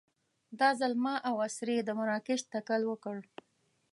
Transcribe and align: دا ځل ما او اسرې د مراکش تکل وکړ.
دا 0.59 0.69
ځل 0.79 0.93
ما 1.03 1.15
او 1.29 1.35
اسرې 1.47 1.77
د 1.83 1.89
مراکش 1.99 2.39
تکل 2.53 2.81
وکړ. 2.87 3.17